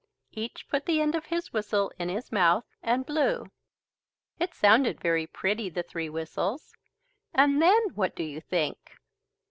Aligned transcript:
Each 0.31 0.67
put 0.67 0.87
the 0.87 0.99
end 0.99 1.13
of 1.13 1.25
his 1.27 1.53
whistle 1.53 1.91
in 1.99 2.09
his 2.09 2.31
mouth 2.31 2.65
and 2.81 3.05
blew. 3.05 3.51
It 4.39 4.55
sounded 4.55 4.99
very 4.99 5.27
pretty, 5.27 5.69
the 5.69 5.83
three 5.83 6.09
whistles 6.09 6.73
and 7.35 7.61
then 7.61 7.89
what 7.93 8.15
do 8.15 8.23
you 8.23 8.41
think? 8.41 8.93